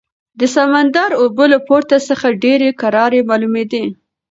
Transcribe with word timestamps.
د 0.39 0.41
سمندر 0.55 1.09
اوبه 1.21 1.45
له 1.53 1.59
پورته 1.67 1.97
څخه 2.09 2.27
ډېرې 2.43 2.69
کرارې 2.81 3.21
معلومېدې. 3.29 3.83